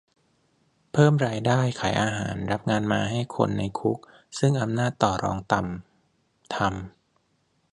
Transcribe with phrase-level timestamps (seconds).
[0.93, 3.99] เพิ่มรายได้ ขายอาหาร รับงานมาให้คนในคุก
[4.39, 6.69] ซึ่งอำนาจต่อรองต่ำทำ